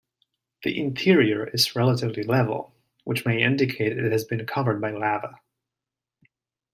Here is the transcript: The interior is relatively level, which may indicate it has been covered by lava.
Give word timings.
The 0.63 0.79
interior 0.81 1.45
is 1.49 1.75
relatively 1.75 2.23
level, 2.23 2.73
which 3.03 3.23
may 3.23 3.43
indicate 3.43 3.95
it 3.99 4.11
has 4.11 4.23
been 4.23 4.47
covered 4.47 4.81
by 4.81 4.89
lava. 4.89 5.35